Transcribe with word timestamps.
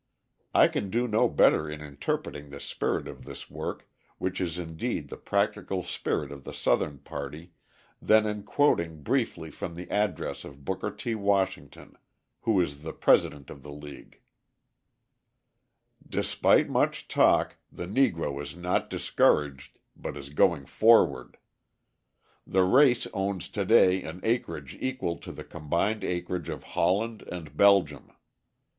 I 0.55 0.67
can 0.67 0.89
do 0.89 1.07
no 1.07 1.29
better 1.29 1.69
in 1.69 1.83
interpreting 1.83 2.49
the 2.49 2.59
spirit 2.59 3.07
of 3.07 3.23
this 3.23 3.51
work, 3.51 3.87
which 4.17 4.41
is 4.41 4.57
indeed 4.57 5.09
the 5.09 5.15
practical 5.15 5.83
spirit 5.83 6.31
of 6.31 6.43
the 6.43 6.55
Southern 6.55 6.97
party, 6.97 7.51
than 8.01 8.25
in 8.25 8.41
quoting 8.41 9.03
briefly 9.03 9.51
from 9.51 9.75
the 9.75 9.87
address 9.91 10.43
of 10.43 10.65
Booker 10.65 10.89
T. 10.89 11.13
Washington, 11.13 11.99
who 12.39 12.59
is 12.59 12.81
the 12.81 12.93
president 12.93 13.51
of 13.51 13.61
the 13.61 13.71
league: 13.71 14.19
Despite 16.09 16.67
much 16.67 17.07
talk, 17.07 17.57
the 17.71 17.85
Negro 17.85 18.41
is 18.41 18.55
not 18.55 18.89
discouraged, 18.89 19.77
but 19.95 20.17
is 20.17 20.29
going 20.31 20.65
forward. 20.65 21.37
The 22.47 22.63
race 22.63 23.05
owns 23.13 23.49
to 23.49 23.63
day 23.65 24.01
an 24.01 24.19
acreage 24.23 24.75
equal 24.81 25.17
to 25.17 25.31
the 25.31 25.43
combined 25.43 26.03
acreage 26.03 26.49
of 26.49 26.63
Holland 26.73 27.21
and 27.31 27.55
Belgium. 27.55 28.09